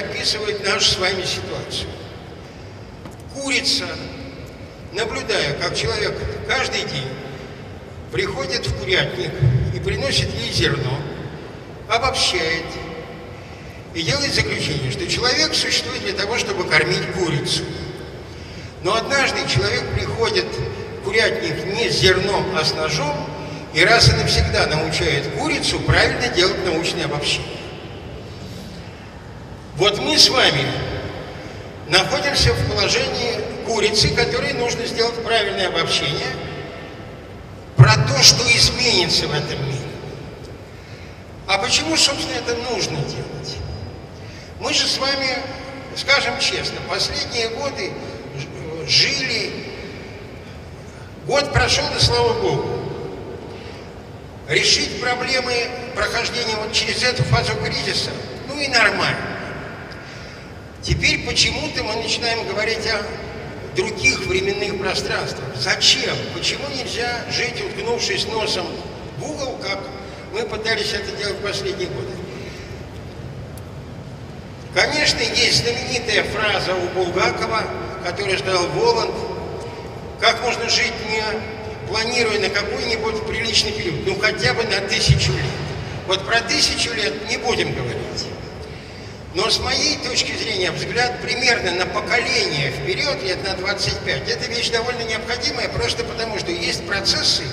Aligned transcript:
описывает 0.00 0.64
нашу 0.64 0.90
с 0.90 0.98
вами 0.98 1.22
ситуацию. 1.24 1.88
Курица, 3.34 3.86
наблюдая, 4.92 5.54
как 5.54 5.76
человек 5.76 6.14
каждый 6.46 6.82
день 6.82 7.08
приходит 8.12 8.66
в 8.66 8.78
курятник 8.78 9.30
и 9.74 9.80
приносит 9.80 10.28
ей 10.34 10.52
зерно, 10.52 10.98
обобщает 11.88 12.64
и 13.94 14.02
делает 14.02 14.34
заключение, 14.34 14.90
что 14.90 15.06
человек 15.06 15.54
существует 15.54 16.02
для 16.02 16.12
того, 16.12 16.38
чтобы 16.38 16.64
кормить 16.64 17.12
курицу. 17.12 17.62
Но 18.82 18.94
однажды 18.94 19.46
человек 19.48 19.84
приходит 19.94 20.46
в 21.00 21.04
курятник 21.04 21.64
не 21.66 21.88
с 21.90 22.00
зерном, 22.00 22.44
а 22.56 22.64
с 22.64 22.74
ножом, 22.74 23.14
и 23.74 23.84
раз 23.84 24.08
и 24.08 24.12
навсегда 24.12 24.66
научает 24.66 25.26
курицу 25.38 25.80
правильно 25.80 26.28
делать 26.28 26.64
научное 26.64 27.06
обобщение. 27.06 27.61
Вот 29.76 29.98
мы 29.98 30.18
с 30.18 30.28
вами 30.28 30.66
находимся 31.88 32.52
в 32.52 32.70
положении 32.70 33.40
курицы, 33.64 34.08
которой 34.10 34.52
нужно 34.52 34.84
сделать 34.86 35.14
правильное 35.24 35.68
обобщение 35.68 36.28
про 37.76 37.94
то, 37.94 38.22
что 38.22 38.42
изменится 38.54 39.26
в 39.28 39.32
этом 39.32 39.64
мире. 39.66 39.78
А 41.46 41.56
почему, 41.56 41.96
собственно, 41.96 42.36
это 42.36 42.54
нужно 42.70 42.98
делать? 42.98 43.56
Мы 44.60 44.74
же 44.74 44.86
с 44.86 44.98
вами, 44.98 45.38
скажем 45.96 46.38
честно, 46.38 46.76
последние 46.88 47.48
годы 47.48 47.92
жили, 48.86 49.52
год 51.26 51.50
прошел, 51.52 51.84
и 51.96 52.00
слава 52.00 52.34
Богу. 52.34 52.78
Решить 54.48 55.00
проблемы 55.00 55.54
прохождения 55.94 56.56
вот 56.56 56.72
через 56.72 57.02
эту 57.02 57.22
фазу 57.24 57.54
кризиса, 57.56 58.10
ну 58.48 58.60
и 58.60 58.68
нормально. 58.68 59.41
Теперь 60.82 61.24
почему-то 61.24 61.84
мы 61.84 61.94
начинаем 61.96 62.46
говорить 62.48 62.84
о 62.88 63.02
других 63.76 64.26
временных 64.26 64.78
пространствах. 64.80 65.48
Зачем? 65.56 66.16
Почему 66.34 66.64
нельзя 66.76 67.24
жить, 67.30 67.62
уткнувшись 67.64 68.26
носом 68.26 68.66
в 69.18 69.30
угол, 69.30 69.58
как 69.62 69.78
мы 70.32 70.42
пытались 70.42 70.92
это 70.92 71.16
делать 71.16 71.36
в 71.38 71.42
последние 71.42 71.88
годы? 71.88 72.10
Конечно, 74.74 75.20
есть 75.20 75.62
знаменитая 75.62 76.24
фраза 76.24 76.74
у 76.74 76.88
Булгакова, 76.94 77.64
которую 78.04 78.38
сказал 78.38 78.66
Воланд, 78.68 79.14
как 80.20 80.42
можно 80.42 80.68
жить, 80.68 80.92
не 81.08 81.22
планируя 81.88 82.40
на 82.40 82.48
какой-нибудь 82.48 83.26
приличный 83.26 83.72
период, 83.72 84.06
ну 84.06 84.18
хотя 84.18 84.54
бы 84.54 84.64
на 84.64 84.80
тысячу 84.88 85.30
лет. 85.32 85.44
Вот 86.06 86.26
про 86.26 86.40
тысячу 86.40 86.92
лет 86.94 87.28
не 87.28 87.36
будем 87.36 87.72
говорить. 87.72 88.26
Но 89.34 89.48
с 89.48 89.58
моей 89.60 89.96
точки 89.96 90.32
зрения 90.32 90.70
взгляд 90.70 91.22
примерно 91.22 91.72
на 91.72 91.86
поколение 91.86 92.70
вперед, 92.70 93.22
лет 93.22 93.42
на 93.42 93.54
25, 93.54 94.28
это 94.28 94.50
вещь 94.50 94.68
довольно 94.68 95.02
необходимая, 95.04 95.70
просто 95.70 96.04
потому 96.04 96.38
что 96.38 96.50
есть 96.50 96.86
процессы, 96.86 97.44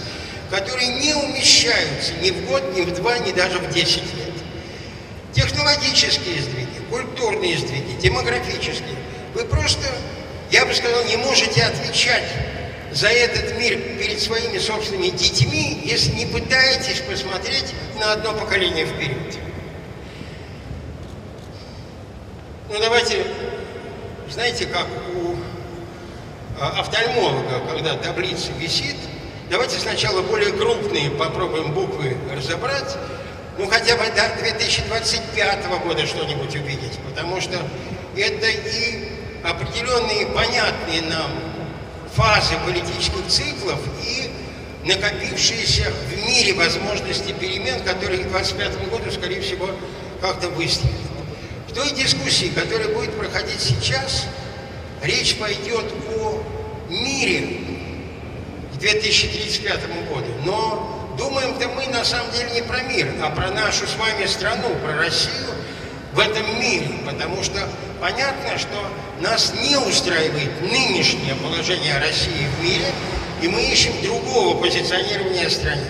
которые 0.50 0.88
не 1.00 1.14
умещаются 1.14 2.14
ни 2.22 2.32
в 2.32 2.48
год, 2.48 2.76
ни 2.76 2.82
в 2.82 2.94
два, 2.96 3.18
ни 3.20 3.32
даже 3.32 3.60
в 3.60 3.70
10 3.72 3.98
лет. 3.98 4.34
Технологические 5.34 6.42
сдвиги, 6.42 6.82
культурные 6.90 7.58
сдвиги, 7.58 7.94
демографические. 8.02 8.98
Вы 9.34 9.46
просто, 9.46 9.86
я 10.52 10.66
бы 10.66 10.74
сказал, 10.74 11.06
не 11.06 11.16
можете 11.16 11.64
отвечать 11.64 12.26
за 12.92 13.08
этот 13.08 13.58
мир 13.58 13.78
перед 13.98 14.20
своими 14.20 14.58
собственными 14.58 15.10
детьми, 15.10 15.82
если 15.86 16.12
не 16.12 16.26
пытаетесь 16.26 17.00
посмотреть 17.02 17.74
на 18.00 18.14
одно 18.14 18.34
поколение 18.34 18.86
вперед. 18.86 19.49
Ну 22.72 22.76
давайте, 22.80 23.26
знаете, 24.30 24.68
как 24.68 24.86
у 25.16 25.36
а, 26.62 26.82
офтальмолога, 26.82 27.62
когда 27.68 27.96
таблица 27.96 28.52
висит, 28.60 28.96
давайте 29.50 29.80
сначала 29.80 30.22
более 30.22 30.52
крупные 30.52 31.10
попробуем 31.10 31.72
буквы 31.72 32.16
разобрать, 32.32 32.96
ну 33.58 33.68
хотя 33.68 33.96
бы 33.98 34.04
до 34.12 34.36
2025 34.38 35.66
года 35.84 36.06
что-нибудь 36.06 36.56
увидеть, 36.56 37.00
потому 37.10 37.42
что 37.42 37.58
это 38.16 38.48
и 38.48 39.14
определенные 39.44 40.28
понятные 40.28 41.02
нам 41.02 41.32
фазы 42.14 42.54
политических 42.68 43.26
циклов 43.28 43.80
и 44.04 44.30
накопившиеся 44.86 45.92
в 46.08 46.24
мире 46.24 46.54
возможности 46.54 47.32
перемен, 47.32 47.80
которые 47.82 48.26
к 48.26 48.30
2025 48.30 48.90
году, 48.92 49.10
скорее 49.10 49.42
всего, 49.42 49.72
как-то 50.22 50.50
выстрелят. 50.50 51.09
В 51.70 51.74
той 51.74 51.92
дискуссии, 51.92 52.48
которая 52.48 52.88
будет 52.90 53.16
проходить 53.16 53.60
сейчас, 53.60 54.26
речь 55.04 55.38
пойдет 55.38 55.86
о 56.18 56.44
мире 56.90 57.60
к 58.74 58.78
2035 58.80 60.10
году. 60.10 60.32
Но 60.46 61.16
думаем-то 61.20 61.68
мы 61.70 61.86
на 61.88 62.04
самом 62.04 62.32
деле 62.32 62.50
не 62.56 62.62
про 62.64 62.82
мир, 62.82 63.14
а 63.22 63.30
про 63.30 63.52
нашу 63.52 63.86
с 63.86 63.96
вами 63.98 64.26
страну, 64.26 64.76
про 64.84 64.98
Россию 64.98 65.50
в 66.14 66.20
этом 66.20 66.60
мире. 66.60 66.90
Потому 67.06 67.44
что 67.44 67.70
понятно, 68.02 68.58
что 68.58 68.90
нас 69.22 69.54
не 69.62 69.78
устраивает 69.78 70.62
нынешнее 70.64 71.36
положение 71.36 72.00
России 72.00 72.48
в 72.58 72.64
мире, 72.64 72.92
и 73.44 73.48
мы 73.48 73.62
ищем 73.62 73.94
другого 74.02 74.60
позиционирования 74.60 75.48
страны. 75.50 75.86